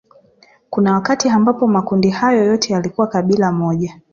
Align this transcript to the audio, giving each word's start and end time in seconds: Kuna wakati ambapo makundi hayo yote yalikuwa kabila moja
Kuna 0.69 0.93
wakati 0.93 1.29
ambapo 1.29 1.67
makundi 1.67 2.09
hayo 2.09 2.43
yote 2.45 2.73
yalikuwa 2.73 3.07
kabila 3.07 3.51
moja 3.51 3.99